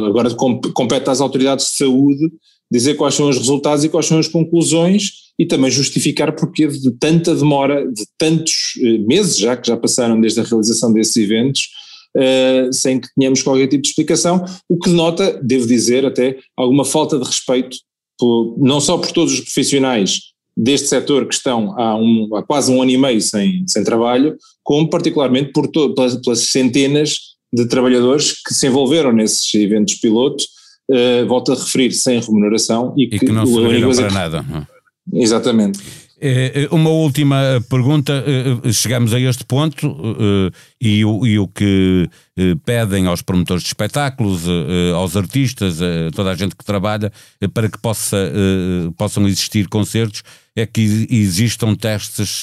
agora 0.06 0.34
compete 0.34 1.10
às 1.10 1.20
autoridades 1.20 1.66
de 1.66 1.72
saúde 1.72 2.32
dizer 2.72 2.94
quais 2.94 3.14
são 3.14 3.28
os 3.28 3.36
resultados 3.36 3.84
e 3.84 3.88
quais 3.88 4.06
são 4.06 4.18
as 4.18 4.26
conclusões 4.26 5.12
e 5.38 5.44
também 5.44 5.70
justificar 5.70 6.34
porque 6.34 6.66
de 6.66 6.90
tanta 6.92 7.34
demora, 7.34 7.86
de 7.86 8.04
tantos 8.16 8.74
eh, 8.80 8.98
meses 8.98 9.36
já 9.36 9.56
que 9.56 9.68
já 9.68 9.76
passaram 9.76 10.20
desde 10.20 10.40
a 10.40 10.44
realização 10.44 10.92
desses 10.92 11.16
eventos, 11.16 11.68
Uh, 12.14 12.70
sem 12.70 13.00
que 13.00 13.08
tenhamos 13.16 13.42
qualquer 13.42 13.66
tipo 13.68 13.80
de 13.80 13.88
explicação, 13.88 14.44
o 14.68 14.78
que 14.78 14.90
denota, 14.90 15.40
devo 15.42 15.66
dizer 15.66 16.04
até, 16.04 16.36
alguma 16.54 16.84
falta 16.84 17.18
de 17.18 17.24
respeito, 17.24 17.78
por, 18.18 18.54
não 18.58 18.82
só 18.82 18.98
por 18.98 19.10
todos 19.12 19.32
os 19.32 19.40
profissionais 19.40 20.20
deste 20.54 20.88
setor 20.88 21.26
que 21.26 21.32
estão 21.32 21.74
há, 21.80 21.96
um, 21.96 22.28
há 22.36 22.42
quase 22.42 22.70
um 22.70 22.82
ano 22.82 22.90
e 22.90 22.98
meio 22.98 23.18
sem, 23.22 23.64
sem 23.66 23.82
trabalho, 23.82 24.36
como 24.62 24.90
particularmente 24.90 25.52
por 25.52 25.70
pelas, 25.70 26.16
pelas 26.16 26.40
centenas 26.40 27.16
de 27.50 27.66
trabalhadores 27.66 28.32
que 28.46 28.52
se 28.52 28.66
envolveram 28.66 29.10
nesses 29.10 29.54
eventos 29.54 29.94
piloto, 29.94 30.44
uh, 30.92 31.26
volto 31.26 31.52
a 31.52 31.54
referir, 31.54 31.92
sem 31.92 32.20
remuneração 32.20 32.94
e, 32.96 33.04
e 33.04 33.08
que, 33.08 33.26
que, 33.26 33.32
não 33.32 33.46
serviram 33.46 33.90
para 33.90 34.08
que, 34.08 34.14
nada. 34.14 34.44
Exatamente. 35.12 35.80
Eh, 36.24 36.68
uma 36.70 36.90
última 36.90 37.36
pergunta, 37.68 38.24
chegamos 38.72 39.12
a 39.12 39.18
este 39.18 39.44
ponto 39.44 39.92
e 40.80 41.04
o, 41.04 41.26
e 41.26 41.36
o 41.36 41.48
que 41.48 42.08
pedem 42.64 43.08
aos 43.08 43.22
promotores 43.22 43.64
de 43.64 43.70
espetáculos, 43.70 44.42
aos 44.94 45.16
artistas, 45.16 45.82
a 45.82 46.12
toda 46.14 46.30
a 46.30 46.36
gente 46.36 46.54
que 46.54 46.64
trabalha, 46.64 47.10
para 47.52 47.68
que 47.68 47.76
possa, 47.76 48.32
possam 48.96 49.26
existir 49.26 49.66
concertos, 49.66 50.22
é 50.54 50.66
que 50.66 51.06
existam 51.10 51.74
testes 51.74 52.42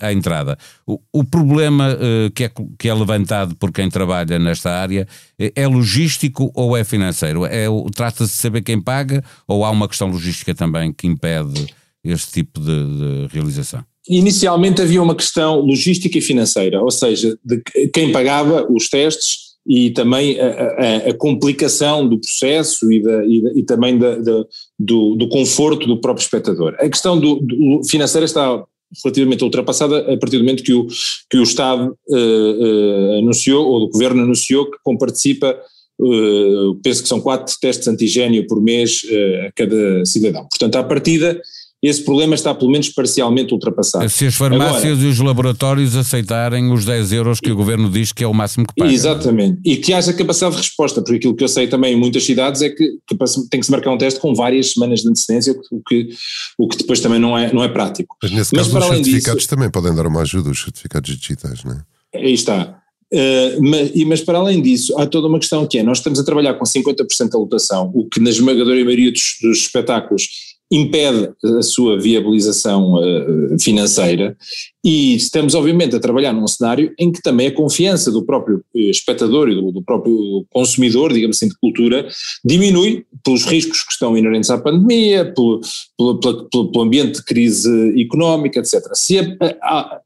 à 0.00 0.12
entrada. 0.12 0.56
O, 0.86 0.98
o 1.12 1.24
problema 1.24 1.98
que, 2.34 2.44
é, 2.44 2.50
que 2.78 2.88
é 2.88 2.94
levantado 2.94 3.54
por 3.56 3.70
quem 3.72 3.90
trabalha 3.90 4.38
nesta 4.38 4.70
área 4.70 5.06
é 5.38 5.66
logístico 5.66 6.50
ou 6.54 6.76
é 6.76 6.82
financeiro? 6.82 7.44
É, 7.44 7.66
Trata-se 7.94 8.32
de 8.32 8.38
saber 8.38 8.62
quem 8.62 8.80
paga 8.80 9.22
ou 9.46 9.64
há 9.64 9.70
uma 9.70 9.88
questão 9.88 10.08
logística 10.08 10.54
também 10.54 10.92
que 10.92 11.06
impede 11.06 11.66
este 12.02 12.32
tipo 12.32 12.60
de, 12.60 12.66
de 12.66 13.28
realização? 13.32 13.84
Inicialmente 14.08 14.80
havia 14.80 15.02
uma 15.02 15.14
questão 15.14 15.60
logística 15.60 16.16
e 16.16 16.22
financeira, 16.22 16.80
ou 16.82 16.90
seja, 16.90 17.38
de 17.44 17.62
quem 17.92 18.10
pagava 18.10 18.66
os 18.70 18.88
testes 18.88 19.49
e 19.66 19.90
também 19.90 20.38
a, 20.40 20.46
a, 20.46 20.96
a 21.10 21.14
complicação 21.14 22.08
do 22.08 22.18
processo 22.18 22.90
e, 22.92 23.02
da, 23.02 23.24
e, 23.24 23.42
e 23.56 23.62
também 23.62 23.98
da, 23.98 24.16
da, 24.16 24.44
do, 24.78 25.14
do, 25.14 25.28
conforto 25.28 25.86
do 25.86 26.00
próprio 26.00 26.24
espectador. 26.24 26.74
A 26.78 26.88
questão 26.88 27.18
do, 27.18 27.36
do, 27.36 27.82
financeira 27.88 28.24
está 28.24 28.64
relativamente 29.04 29.44
ultrapassada 29.44 30.12
a 30.12 30.18
partir 30.18 30.38
do 30.38 30.44
momento 30.44 30.62
que 30.62 30.72
o, 30.72 30.86
que 31.30 31.38
o 31.38 31.42
Estado 31.42 31.96
uh, 32.08 32.16
uh, 32.16 33.18
anunciou, 33.18 33.66
ou 33.66 33.82
o 33.82 33.90
Governo 33.90 34.22
anunciou 34.22 34.70
que 34.70 34.78
comparticipa 34.82 35.56
Uh, 36.02 36.76
penso 36.82 37.02
que 37.02 37.08
são 37.10 37.20
quatro 37.20 37.54
testes 37.60 37.86
antigênio 37.86 38.46
por 38.46 38.58
mês 38.62 39.02
uh, 39.02 39.48
a 39.48 39.52
cada 39.52 40.02
cidadão. 40.06 40.46
Portanto, 40.48 40.76
à 40.76 40.82
partida, 40.82 41.38
esse 41.82 42.04
problema 42.04 42.34
está 42.34 42.54
pelo 42.54 42.70
menos 42.70 42.90
parcialmente 42.90 43.54
ultrapassado. 43.54 44.06
Se 44.10 44.26
as 44.26 44.34
farmácias 44.34 44.92
Agora, 44.92 45.06
e 45.06 45.10
os 45.10 45.18
laboratórios 45.18 45.96
aceitarem 45.96 46.70
os 46.70 46.84
10 46.84 47.12
euros 47.12 47.40
que 47.40 47.50
o 47.50 47.56
governo 47.56 47.88
diz 47.88 48.12
que 48.12 48.22
é 48.22 48.26
o 48.26 48.34
máximo 48.34 48.66
que 48.66 48.74
paga. 48.74 48.92
Exatamente, 48.92 49.60
e 49.64 49.76
que 49.76 49.94
haja 49.94 50.12
capacidade 50.12 50.56
de 50.56 50.60
resposta, 50.60 51.00
porque 51.00 51.16
aquilo 51.16 51.34
que 51.34 51.42
eu 51.42 51.48
sei 51.48 51.66
também 51.66 51.94
em 51.94 51.96
muitas 51.96 52.22
cidades 52.24 52.60
é 52.60 52.68
que, 52.68 52.98
que 53.06 53.16
tem 53.50 53.60
que 53.60 53.66
se 53.66 53.72
marcar 53.72 53.92
um 53.92 53.98
teste 53.98 54.20
com 54.20 54.34
várias 54.34 54.72
semanas 54.72 55.00
de 55.00 55.08
antecedência, 55.08 55.56
o 55.70 55.80
que, 55.82 56.10
o 56.58 56.68
que 56.68 56.76
depois 56.76 57.00
também 57.00 57.18
não 57.18 57.36
é, 57.36 57.50
não 57.50 57.64
é 57.64 57.68
prático. 57.68 58.14
Mas 58.22 58.30
nesse 58.30 58.54
mas 58.54 58.68
caso 58.68 58.78
os 58.78 58.84
certificados 58.84 59.42
disso, 59.42 59.48
também 59.48 59.70
podem 59.70 59.94
dar 59.94 60.06
uma 60.06 60.20
ajuda, 60.20 60.50
os 60.50 60.60
certificados 60.60 61.16
digitais, 61.16 61.64
não 61.64 61.72
é? 61.72 62.18
Aí 62.18 62.34
está. 62.34 62.76
Uh, 63.12 63.60
mas, 63.60 63.90
mas, 64.06 64.20
para 64.20 64.38
além 64.38 64.62
disso, 64.62 64.96
há 64.96 65.06
toda 65.06 65.26
uma 65.26 65.38
questão 65.38 65.66
que 65.66 65.78
é, 65.78 65.82
nós 65.82 65.98
estamos 65.98 66.18
a 66.18 66.24
trabalhar 66.24 66.54
com 66.54 66.64
50% 66.64 67.30
da 67.30 67.38
lotação, 67.38 67.90
o 67.92 68.06
que 68.06 68.20
na 68.20 68.30
esmagadora 68.30 68.84
maioria 68.84 69.10
dos, 69.10 69.36
dos 69.42 69.58
espetáculos 69.60 70.28
impede 70.70 71.32
a 71.58 71.62
sua 71.62 71.98
viabilização 71.98 72.94
uh, 72.94 73.58
financeira 73.58 74.36
e 74.84 75.16
estamos 75.16 75.54
obviamente 75.54 75.96
a 75.96 76.00
trabalhar 76.00 76.32
num 76.32 76.46
cenário 76.46 76.94
em 76.98 77.10
que 77.10 77.20
também 77.20 77.48
a 77.48 77.54
confiança 77.54 78.10
do 78.10 78.24
próprio 78.24 78.64
eh, 78.74 78.88
espectador 78.88 79.48
e 79.48 79.54
do, 79.54 79.82
próprio 79.82 80.46
consumidor, 80.48 81.12
digamos 81.12 81.36
assim, 81.36 81.48
de 81.48 81.58
cultura, 81.58 82.08
diminui 82.44 83.04
pelos 83.22 83.44
riscos 83.44 83.82
que 83.82 83.92
estão 83.92 84.16
inerentes 84.16 84.48
à 84.48 84.58
pandemia, 84.58 85.34
pelo, 85.34 85.60
pelo, 85.98 86.20
pelo, 86.20 86.70
pelo 86.70 86.84
ambiente 86.84 87.16
de 87.16 87.24
crise 87.24 88.00
económica, 88.00 88.60
etc. 88.60 88.80
Se 88.94 89.36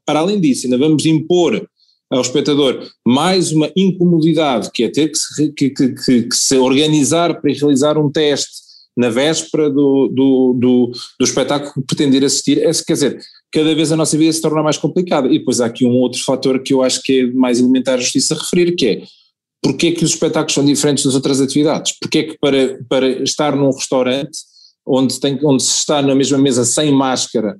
para 0.05 0.19
além 0.19 0.41
disso 0.41 0.65
ainda 0.65 0.77
vamos 0.77 1.05
impor 1.05 1.65
ao 2.09 2.21
espectador 2.21 2.85
mais 3.05 3.51
uma 3.51 3.71
incomodidade 3.75 4.69
que 4.73 4.83
é 4.83 4.89
ter 4.89 5.09
que 5.09 5.17
se, 5.17 5.51
que, 5.53 5.69
que, 5.69 5.89
que 6.23 6.35
se 6.35 6.57
organizar 6.57 7.39
para 7.39 7.53
realizar 7.53 7.97
um 7.97 8.11
teste 8.11 8.64
na 8.95 9.09
véspera 9.09 9.69
do, 9.69 10.07
do, 10.07 10.53
do, 10.53 10.91
do 11.19 11.25
espetáculo 11.25 11.73
que 11.73 11.81
pretender 11.81 12.23
assistir, 12.23 12.59
é, 12.59 12.71
quer 12.71 12.93
dizer, 12.93 13.19
cada 13.51 13.75
vez 13.75 13.91
a 13.91 13.95
nossa 13.95 14.17
vida 14.17 14.31
se 14.31 14.41
torna 14.41 14.63
mais 14.63 14.77
complicada. 14.77 15.27
E 15.27 15.39
depois 15.39 15.59
há 15.59 15.65
aqui 15.65 15.85
um 15.85 15.97
outro 15.97 16.23
fator 16.23 16.61
que 16.61 16.73
eu 16.73 16.81
acho 16.81 17.01
que 17.01 17.21
é 17.21 17.25
mais 17.33 17.59
elementar 17.59 17.95
a 17.95 18.01
justiça 18.01 18.35
referir, 18.35 18.75
que 18.75 18.87
é 18.87 19.01
porque 19.65 19.87
é 19.87 19.91
que 19.91 20.03
os 20.03 20.11
espetáculos 20.11 20.53
são 20.53 20.63
diferentes 20.63 21.03
das 21.03 21.15
outras 21.15 21.41
atividades? 21.41 21.97
Porque 21.99 22.19
é 22.19 22.23
que 22.23 22.37
para, 22.37 22.77
para 22.87 23.23
estar 23.23 23.55
num 23.55 23.71
restaurante 23.71 24.37
onde, 24.85 25.19
tem, 25.19 25.39
onde 25.43 25.63
se 25.63 25.79
está 25.79 26.03
na 26.03 26.13
mesma 26.13 26.37
mesa 26.37 26.63
sem 26.63 26.91
máscara 26.91 27.57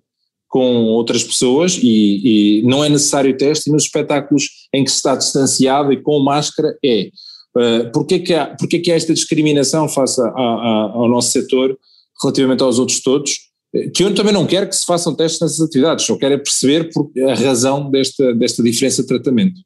com 0.47 0.85
outras 0.85 1.23
pessoas 1.23 1.79
e, 1.81 2.59
e 2.59 2.61
não 2.61 2.83
é 2.83 2.89
necessário 2.89 3.35
teste, 3.35 3.69
e 3.69 3.73
nos 3.73 3.85
espetáculos 3.85 4.43
em 4.71 4.83
que 4.83 4.91
se 4.91 4.97
está 4.97 5.15
distanciado 5.15 5.91
e 5.91 6.01
com 6.01 6.19
máscara 6.19 6.77
é. 6.85 7.09
Uh, 7.55 7.89
porquê, 7.91 8.19
que 8.19 8.33
há, 8.33 8.47
porquê 8.47 8.79
que 8.79 8.91
há 8.91 8.95
esta 8.95 9.13
discriminação 9.13 9.87
face 9.87 10.19
a, 10.19 10.25
a, 10.25 10.91
ao 10.93 11.07
nosso 11.07 11.31
setor 11.31 11.77
relativamente 12.21 12.61
aos 12.61 12.79
outros 12.79 13.01
todos? 13.01 13.31
Eh, 13.73 13.89
que 13.89 14.03
eu 14.03 14.13
também 14.13 14.33
não 14.33 14.45
quero 14.45 14.67
que 14.67 14.75
se 14.75 14.85
façam 14.85 15.15
testes 15.15 15.41
nessas 15.41 15.61
atividades, 15.61 16.05
só 16.05 16.17
quero 16.17 16.33
é 16.33 16.37
perceber 16.37 16.89
por, 16.91 17.11
a 17.29 17.33
razão 17.33 17.89
desta, 17.89 18.33
desta 18.33 18.61
diferença 18.61 19.01
de 19.01 19.07
tratamento. 19.07 19.61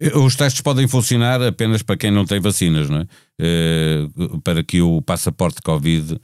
Eh, 0.00 0.16
os 0.18 0.34
testes 0.34 0.60
podem 0.60 0.88
funcionar 0.88 1.40
apenas 1.42 1.82
para 1.82 1.96
quem 1.96 2.10
não 2.10 2.24
tem 2.24 2.40
vacinas, 2.40 2.88
não 2.88 3.00
é? 3.00 3.06
para 4.44 4.62
que 4.62 4.82
o 4.82 5.00
passaporte 5.00 5.62
Covid 5.62 6.20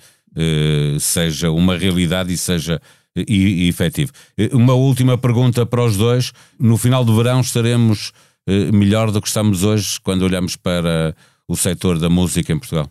seja 1.01 1.51
uma 1.51 1.79
realidade 1.79 2.31
e 2.31 2.37
seja 2.37 2.79
e, 3.17 3.65
e 3.65 3.69
efetivo. 3.69 4.13
Uma 4.53 4.75
última 4.75 5.17
pergunta 5.17 5.65
para 5.65 5.85
os 5.85 5.97
dois. 5.97 6.33
No 6.59 6.77
final 6.77 7.05
do 7.05 7.17
verão 7.17 7.41
estaremos 7.41 8.09
eh, 8.09 8.26
melhor 8.73 9.11
do 9.11 9.21
que 9.21 9.29
estamos 9.29 9.65
hoje 9.65 10.01
quando 10.01 10.23
olhamos 10.23 10.57
para 10.57 11.15
o 11.49 11.57
setor 11.57 11.99
da 11.99 12.09
música 12.09 12.53
em 12.53 12.59
Portugal? 12.59 12.91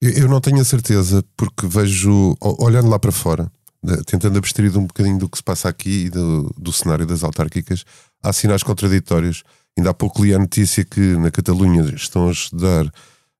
Eu 0.00 0.28
não 0.28 0.40
tenho 0.40 0.60
a 0.60 0.64
certeza, 0.64 1.24
porque 1.36 1.66
vejo, 1.66 2.36
olhando 2.40 2.88
lá 2.88 2.98
para 2.98 3.12
fora, 3.12 3.50
tentando 4.06 4.38
abstrair 4.38 4.76
um 4.76 4.86
bocadinho 4.86 5.18
do 5.18 5.28
que 5.28 5.36
se 5.36 5.42
passa 5.44 5.68
aqui 5.68 6.06
e 6.06 6.10
do, 6.10 6.52
do 6.58 6.72
cenário 6.72 7.06
das 7.06 7.22
autárquicas, 7.22 7.84
há 8.22 8.32
sinais 8.32 8.62
contraditórios. 8.62 9.42
Ainda 9.76 9.90
há 9.90 9.94
pouco 9.94 10.24
li 10.24 10.34
a 10.34 10.38
notícia 10.38 10.84
que 10.84 11.00
na 11.00 11.30
Catalunha 11.30 11.82
estão 11.94 12.28
a 12.28 12.32
estudar 12.32 12.86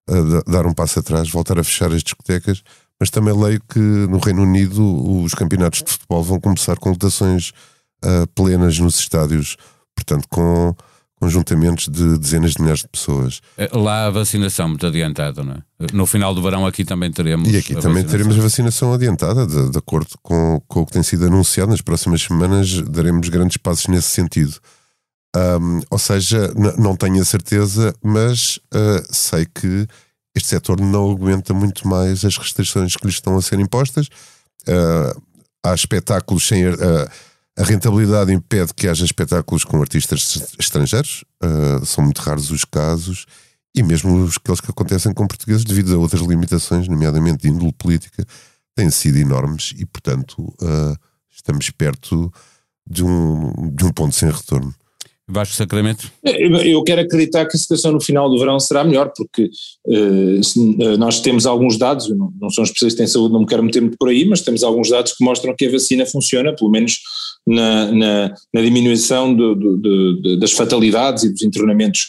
a 0.08 0.50
dar 0.50 0.66
um 0.66 0.72
passo 0.72 0.98
atrás, 0.98 1.30
voltar 1.30 1.58
a 1.58 1.64
fechar 1.64 1.92
as 1.92 2.02
discotecas, 2.02 2.62
mas 2.98 3.10
também 3.10 3.34
leio 3.34 3.60
que 3.68 3.78
no 3.78 4.18
Reino 4.18 4.42
Unido 4.42 5.22
os 5.22 5.34
campeonatos 5.34 5.82
de 5.82 5.90
futebol 5.90 6.22
vão 6.22 6.40
começar 6.40 6.78
com 6.78 6.90
lotações 6.90 7.50
uh, 8.04 8.26
plenas 8.34 8.78
nos 8.78 8.98
estádios, 8.98 9.56
portanto, 9.94 10.26
com 10.28 10.74
conjuntamentos 11.22 11.88
de 11.88 12.18
dezenas 12.18 12.54
de 12.54 12.60
milhares 12.60 12.80
de 12.80 12.88
pessoas. 12.88 13.40
É, 13.56 13.70
lá 13.72 14.06
a 14.06 14.10
vacinação 14.10 14.68
muito 14.68 14.84
adiantada, 14.84 15.44
não 15.44 15.52
é? 15.52 15.62
No 15.92 16.04
final 16.04 16.34
do 16.34 16.42
verão 16.42 16.66
aqui 16.66 16.84
também 16.84 17.12
teremos. 17.12 17.48
E 17.48 17.58
aqui 17.58 17.74
também 17.76 18.02
vacinação. 18.02 18.10
teremos 18.10 18.36
a 18.36 18.42
vacinação 18.42 18.92
adiantada, 18.92 19.46
de, 19.46 19.70
de 19.70 19.78
acordo 19.78 20.10
com, 20.20 20.60
com, 20.66 20.80
o 20.80 20.86
que 20.86 20.90
tem 20.90 21.02
sido 21.04 21.24
anunciado. 21.24 21.70
Nas 21.70 21.80
próximas 21.80 22.22
semanas 22.22 22.82
daremos 22.82 23.28
grandes 23.28 23.56
passos 23.56 23.86
nesse 23.86 24.08
sentido. 24.08 24.56
Um, 25.36 25.80
ou 25.90 25.98
seja, 25.98 26.52
não 26.76 26.96
tenho 26.96 27.22
a 27.22 27.24
certeza, 27.24 27.94
mas 28.02 28.56
uh, 28.74 29.06
sei 29.08 29.46
que 29.46 29.86
este 30.34 30.48
setor 30.48 30.80
não 30.80 31.12
aguenta 31.12 31.54
muito 31.54 31.86
mais 31.86 32.24
as 32.24 32.36
restrições 32.36 32.96
que 32.96 33.06
lhe 33.06 33.12
estão 33.12 33.36
a 33.36 33.42
ser 33.42 33.60
impostas. 33.60 34.08
Uh, 34.66 35.22
há 35.64 35.72
espetáculos 35.72 36.48
sem. 36.48 36.66
Uh, 36.66 36.74
a 37.62 37.64
rentabilidade 37.64 38.32
impede 38.32 38.74
que 38.74 38.88
haja 38.88 39.04
espetáculos 39.04 39.62
com 39.62 39.80
artistas 39.80 40.52
estrangeiros, 40.58 41.24
uh, 41.44 41.86
são 41.86 42.02
muito 42.02 42.18
raros 42.20 42.50
os 42.50 42.64
casos, 42.64 43.24
e 43.72 43.84
mesmo 43.84 44.24
os, 44.24 44.36
aqueles 44.36 44.60
que 44.60 44.68
acontecem 44.68 45.14
com 45.14 45.28
portugueses, 45.28 45.64
devido 45.64 45.94
a 45.94 45.98
outras 45.98 46.22
limitações, 46.22 46.88
nomeadamente 46.88 47.42
de 47.42 47.48
índole 47.48 47.72
política, 47.72 48.26
têm 48.74 48.90
sido 48.90 49.16
enormes 49.18 49.74
e, 49.78 49.86
portanto, 49.86 50.42
uh, 50.42 50.96
estamos 51.30 51.70
perto 51.70 52.32
de 52.84 53.04
um, 53.04 53.70
de 53.72 53.84
um 53.84 53.92
ponto 53.92 54.12
sem 54.12 54.28
retorno. 54.28 54.74
Vasco 55.28 55.54
Sacramento? 55.54 56.10
Eu 56.24 56.82
quero 56.82 57.00
acreditar 57.00 57.46
que 57.46 57.56
a 57.56 57.60
situação 57.60 57.92
no 57.92 58.00
final 58.00 58.28
do 58.28 58.38
verão 58.38 58.58
será 58.58 58.82
melhor, 58.82 59.12
porque 59.16 59.50
uh, 59.86 60.96
nós 60.98 61.20
temos 61.20 61.46
alguns 61.46 61.78
dados, 61.78 62.08
não, 62.10 62.32
não 62.40 62.50
sou 62.50 62.62
um 62.62 62.66
especialista 62.66 63.02
em 63.02 63.06
saúde, 63.06 63.32
não 63.32 63.40
me 63.40 63.46
quero 63.46 63.62
meter 63.62 63.80
muito 63.80 63.96
por 63.96 64.08
aí, 64.08 64.24
mas 64.24 64.40
temos 64.40 64.62
alguns 64.62 64.90
dados 64.90 65.12
que 65.12 65.24
mostram 65.24 65.54
que 65.56 65.66
a 65.66 65.70
vacina 65.70 66.04
funciona, 66.04 66.54
pelo 66.54 66.70
menos 66.70 66.98
na, 67.46 67.90
na, 67.92 68.34
na 68.52 68.60
diminuição 68.60 69.34
do, 69.34 69.54
do, 69.54 69.76
do, 69.76 70.38
das 70.38 70.52
fatalidades 70.52 71.24
e 71.24 71.32
dos 71.32 71.42
internamentos 71.42 72.08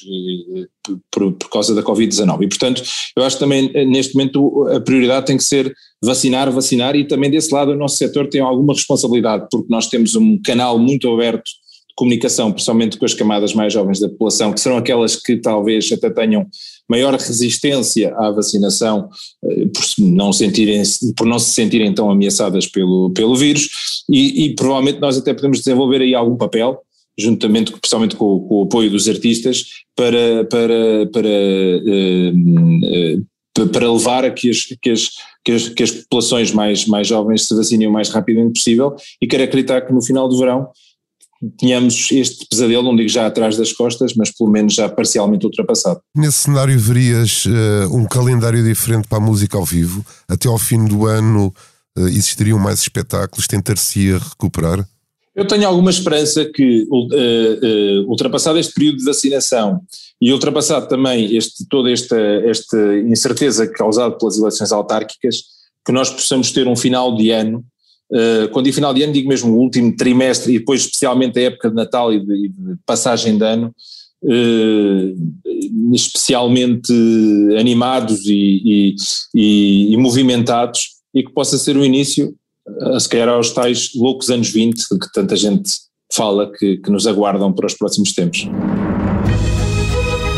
eh, 0.56 0.96
por, 1.12 1.34
por 1.34 1.50
causa 1.50 1.74
da 1.74 1.82
Covid-19. 1.82 2.44
E, 2.44 2.48
portanto, 2.48 2.84
eu 3.16 3.24
acho 3.24 3.38
que 3.38 3.44
também 3.44 3.72
neste 3.88 4.16
momento 4.16 4.68
a 4.70 4.80
prioridade 4.80 5.26
tem 5.26 5.38
que 5.38 5.44
ser 5.44 5.74
vacinar, 6.04 6.52
vacinar, 6.52 6.96
e 6.96 7.08
também 7.08 7.32
desse 7.32 7.54
lado 7.54 7.72
o 7.72 7.76
nosso 7.76 7.98
setor 7.98 8.28
tem 8.28 8.42
alguma 8.42 8.74
responsabilidade, 8.74 9.48
porque 9.50 9.68
nós 9.70 9.88
temos 9.88 10.16
um 10.16 10.40
canal 10.42 10.78
muito 10.78 11.12
aberto 11.12 11.50
comunicação, 11.96 12.52
principalmente 12.52 12.98
com 12.98 13.06
as 13.06 13.14
camadas 13.14 13.54
mais 13.54 13.72
jovens 13.72 14.00
da 14.00 14.10
população, 14.10 14.52
que 14.52 14.60
serão 14.60 14.78
aquelas 14.78 15.16
que 15.16 15.38
talvez 15.38 15.92
até 15.92 16.10
tenham 16.10 16.48
maior 16.90 17.14
resistência 17.14 18.14
à 18.18 18.32
vacinação 18.32 19.10
eh, 19.46 19.66
por 19.66 19.84
não, 20.00 20.34
sentirem, 20.34 20.82
por 21.16 21.28
não 21.28 21.40
se 21.40 21.52
sentirem 21.52 21.94
tão 21.94 22.10
ameaçadas 22.10 22.68
pelo, 22.68 23.12
pelo 23.12 23.36
vírus. 23.36 23.70
E, 24.10 24.46
e, 24.46 24.56
provavelmente 24.56 25.00
nós 25.00 25.18
até 25.18 25.34
podemos 25.34 25.60
desenvolver 25.60 26.02
aí 26.02 26.14
algum 26.14 26.36
papel 26.36 26.80
juntamente, 27.18 27.72
principalmente 27.72 28.16
com, 28.16 28.40
com, 28.40 28.56
o 28.56 28.64
apoio 28.64 28.90
dos 28.90 29.08
artistas, 29.08 29.66
para, 29.96 30.46
para, 30.46 31.06
para, 31.12 31.30
uh, 31.30 32.32
uh, 33.62 33.70
para 33.70 33.92
levar 33.92 34.26
a 34.26 34.32
que 34.32 34.50
as, 34.50 34.64
que 34.82 34.90
as, 34.90 35.10
que 35.46 35.52
as, 35.52 35.70
que 35.70 35.84
as 35.84 35.92
populações 35.92 36.52
mais, 36.52 36.88
mais 36.88 37.08
jovens 37.08 37.48
se 37.48 37.56
vacinem 37.56 37.88
o 37.88 37.92
mais 37.92 38.10
rapidamente 38.10 38.54
possível. 38.54 38.96
E 39.22 39.28
quero 39.28 39.44
acreditar 39.44 39.82
que 39.82 39.94
no 39.94 40.04
final 40.04 40.28
do 40.28 40.38
verão 40.38 40.70
tínhamos 41.58 42.12
este 42.12 42.46
pesadelo, 42.50 42.84
não 42.84 42.96
digo 42.96 43.10
já 43.10 43.28
atrás 43.28 43.58
das 43.58 43.72
costas, 43.72 44.14
mas 44.16 44.32
pelo 44.32 44.50
menos 44.50 44.74
já 44.74 44.88
parcialmente 44.90 45.46
ultrapassado. 45.46 46.00
Nesse 46.16 46.40
cenário 46.40 46.80
verias 46.80 47.46
uh, 47.46 47.96
um 47.96 48.06
calendário 48.06 48.64
diferente 48.64 49.08
para 49.08 49.18
a 49.18 49.22
música 49.22 49.58
ao 49.58 49.66
vivo? 49.66 50.06
Até 50.28 50.48
ao 50.48 50.58
fim 50.58 50.86
do 50.86 51.06
ano 51.06 51.54
uh, 51.98 52.08
existiriam 52.08 52.60
mais 52.60 52.80
espetáculos? 52.80 53.48
Tentar-se-ia 53.48 54.18
recuperar? 54.18 54.88
Eu 55.36 55.48
tenho 55.48 55.68
alguma 55.68 55.90
esperança 55.90 56.46
que, 56.46 56.88
uh, 56.90 58.10
ultrapassado 58.10 58.60
este 58.60 58.74
período 58.74 58.98
de 58.98 59.06
vacinação 59.06 59.82
e 60.22 60.32
ultrapassado 60.32 60.88
também 60.88 61.36
este, 61.36 61.68
toda 61.68 61.92
esta, 61.92 62.18
esta 62.46 62.98
incerteza 63.00 63.68
causada 63.68 64.16
pelas 64.16 64.38
eleições 64.38 64.72
autárquicas, 64.72 65.38
que 65.86 65.92
nós 65.92 66.10
possamos 66.10 66.52
ter 66.52 66.68
um 66.68 66.76
final 66.76 67.16
de 67.16 67.32
ano, 67.32 67.66
quando 68.52 68.66
digo 68.66 68.76
final 68.76 68.94
de 68.94 69.04
ano 69.04 69.14
digo 69.14 69.30
mesmo 69.30 69.54
o 69.54 69.60
último 69.60 69.96
trimestre 69.96 70.54
e 70.54 70.60
depois 70.60 70.82
especialmente 70.82 71.40
a 71.40 71.44
época 71.44 71.70
de 71.70 71.76
Natal 71.76 72.14
e 72.14 72.20
de, 72.20 72.50
de 72.50 72.76
passagem 72.86 73.38
de 73.38 73.46
ano, 73.46 73.74
especialmente 75.94 76.94
animados 77.60 78.26
e, 78.26 78.96
e, 79.36 79.94
e, 79.94 79.98
movimentados 79.98 80.92
e 81.14 81.24
que 81.24 81.34
possa 81.34 81.58
ser 81.58 81.76
o 81.76 81.84
início 81.84 82.34
se 82.98 83.10
calhar 83.10 83.30
aos 83.30 83.52
tais 83.52 83.92
loucos 83.94 84.30
anos 84.30 84.50
20 84.50 84.88
que 84.90 85.12
tanta 85.14 85.36
gente 85.36 85.70
fala 86.14 86.52
que, 86.52 86.78
que 86.78 86.92
nos 86.92 87.08
aguardam 87.08 87.52
para 87.52 87.66
os 87.66 87.74
próximos 87.74 88.14
tempos. 88.14 88.48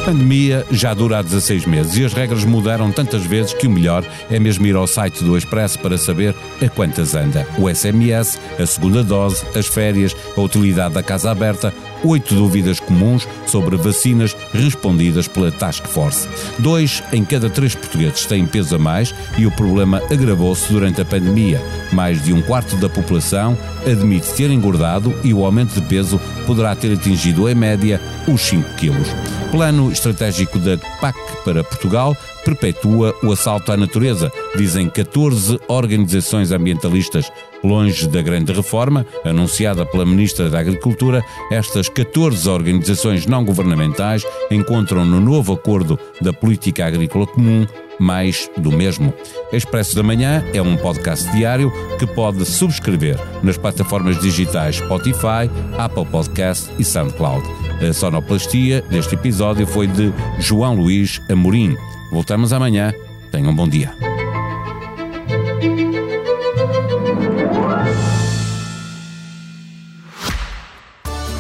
A 0.06 0.10
pandemia 0.10 0.64
já 0.70 0.94
dura 0.94 1.18
há 1.18 1.22
16 1.24 1.66
meses 1.66 1.98
e 1.98 2.06
as 2.06 2.14
regras 2.14 2.44
mudaram 2.44 2.92
tantas 2.92 3.26
vezes 3.26 3.56
que 3.56 3.66
o 3.66 3.72
melhor 3.72 4.06
é 4.30 4.40
mesmo 4.40 4.64
ir 4.68 4.76
ao 4.76 4.86
site 4.86 5.24
do 5.24 5.36
Expresso 5.36 5.80
para 5.80 5.98
saber 5.98 6.36
a 6.62 6.70
quantas 6.70 7.16
anda. 7.16 7.48
O 7.58 7.68
SMS, 7.68 8.40
a 8.60 8.68
segunda 8.68 9.04
dose, 9.04 9.44
as 9.58 9.66
férias, 9.66 10.16
a 10.38 10.42
utilidade 10.42 10.94
da 10.94 11.02
casa 11.02 11.32
aberta, 11.32 11.74
oito 12.04 12.36
dúvidas 12.36 12.80
comuns 12.80 13.28
sobre 13.48 13.78
vacinas 13.78 14.38
respondidas 14.54 15.28
pela 15.28 15.52
Task 15.52 15.84
Force. 15.88 16.30
Dois 16.60 17.02
em 17.12 17.26
cada 17.26 17.50
três 17.50 17.74
portugueses 17.74 18.28
têm 18.28 18.46
peso 18.46 18.76
a 18.76 18.78
mais 18.78 19.12
e 19.40 19.48
o 19.48 19.52
problema 19.52 20.04
agravou-se 20.12 20.72
durante 20.72 21.02
a 21.02 21.06
pandemia. 21.06 21.60
Mais 21.92 22.24
de 22.24 22.32
um 22.32 22.44
quarto 22.44 22.76
da 22.76 22.88
população 22.88 23.58
admite 23.84 24.32
ter 24.34 24.52
engordado 24.52 25.16
e 25.24 25.34
o 25.34 25.44
aumento 25.44 25.74
de 25.74 25.82
peso 25.82 26.22
poderá 26.46 26.76
ter 26.76 26.94
atingido, 26.94 27.50
em 27.50 27.56
média, 27.56 28.00
os 28.28 28.42
5 28.42 28.76
quilos. 28.76 29.08
Plano 29.52 29.95
estratégico 29.96 30.60
da 30.60 30.78
PAC 31.00 31.18
para 31.44 31.64
Portugal 31.64 32.16
perpetua 32.44 33.16
o 33.24 33.32
assalto 33.32 33.72
à 33.72 33.78
natureza, 33.78 34.32
dizem 34.56 34.88
14 34.88 35.60
organizações 35.68 36.52
ambientalistas. 36.52 37.32
Longe 37.64 38.08
da 38.08 38.22
grande 38.22 38.54
reforma, 38.54 39.08
anunciada 39.24 39.84
pela 39.84 40.06
Ministra 40.06 40.50
da 40.52 40.60
Agricultura, 40.60 41.24
estas 41.52 41.90
14 41.90 42.48
organizações 42.48 43.26
não 43.26 43.44
governamentais 43.44 44.24
encontram 44.52 45.04
no 45.04 45.20
novo 45.20 45.54
acordo 45.54 45.98
da 46.22 46.32
Política 46.32 46.86
Agrícola 46.86 47.26
Comum 47.26 47.66
mais 47.98 48.50
do 48.58 48.72
mesmo. 48.72 49.14
Expresso 49.52 49.96
da 49.96 50.04
Manhã 50.04 50.44
é 50.54 50.62
um 50.62 50.76
podcast 50.76 51.32
diário 51.32 51.72
que 51.98 52.06
pode 52.06 52.46
subscrever 52.46 53.18
nas 53.42 53.58
plataformas 53.58 54.20
digitais 54.20 54.76
Spotify, 54.76 55.50
Apple 55.78 56.06
Podcast 56.06 56.70
e 56.78 56.84
SoundCloud. 56.84 57.65
A 57.82 57.94
sonoplastia 57.94 58.82
deste 58.90 59.16
episódio 59.16 59.68
foi 59.68 59.88
de 59.88 60.14
João 60.40 60.76
Luís 60.76 61.22
Amorim. 61.30 61.76
Voltamos 62.12 62.54
amanhã. 62.54 62.94
Tenham 63.32 63.52
um 63.52 63.56
bom 63.56 63.68
dia. 63.68 63.94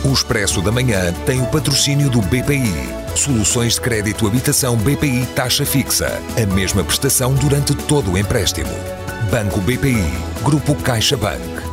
O 0.03 0.13
Expresso 0.13 0.61
da 0.61 0.71
Manhã 0.71 1.11
tem 1.25 1.41
o 1.41 1.45
patrocínio 1.47 2.09
do 2.09 2.21
BPI. 2.21 2.71
Soluções 3.15 3.75
de 3.75 3.81
crédito 3.81 4.27
habitação 4.27 4.75
BPI 4.75 5.25
taxa 5.33 5.65
fixa. 5.65 6.21
A 6.41 6.53
mesma 6.53 6.83
prestação 6.83 7.33
durante 7.33 7.73
todo 7.73 8.11
o 8.11 8.17
empréstimo. 8.17 8.69
Banco 9.31 9.59
BPI. 9.61 10.03
Grupo 10.43 10.75
CaixaBank. 10.75 11.64